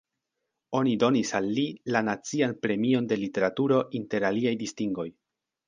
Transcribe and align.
Oni 0.79 0.95
donis 1.03 1.33
al 1.39 1.49
li 1.57 1.65
la 1.97 2.01
Nacian 2.09 2.57
Premion 2.65 3.11
de 3.13 3.21
Literaturo 3.27 3.81
inter 4.03 4.29
aliaj 4.33 4.59
distingoj. 4.67 5.11